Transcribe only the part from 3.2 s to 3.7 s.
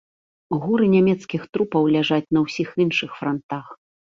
франтах.